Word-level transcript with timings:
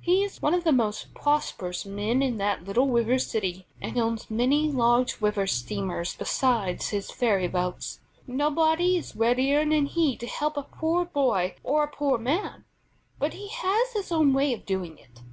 He 0.00 0.22
is 0.22 0.40
one 0.40 0.54
of 0.54 0.62
the 0.62 0.70
most 0.70 1.12
prosperous 1.12 1.84
men 1.84 2.22
in 2.22 2.36
the 2.36 2.56
little 2.62 2.86
river 2.86 3.18
city, 3.18 3.66
and 3.80 3.98
owns 3.98 4.30
many 4.30 4.70
large 4.70 5.20
river 5.20 5.48
steamers 5.48 6.14
besides 6.14 6.90
his 6.90 7.10
ferry 7.10 7.48
boats. 7.48 7.98
Nobody 8.28 8.96
is 8.96 9.16
readier 9.16 9.64
than 9.68 9.86
he 9.86 10.16
to 10.18 10.26
help 10.28 10.56
a 10.56 10.62
poor 10.62 11.04
boy 11.04 11.56
or 11.64 11.82
a 11.82 11.88
poor 11.90 12.16
man; 12.16 12.64
but 13.18 13.34
he 13.34 13.48
has 13.48 13.92
his 13.94 14.12
own 14.12 14.32
way 14.32 14.52
of 14.52 14.64
doing 14.66 14.98
it. 14.98 15.22